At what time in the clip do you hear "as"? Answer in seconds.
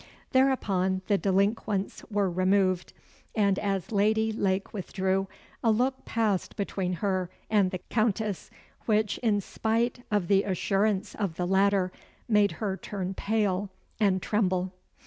3.59-3.91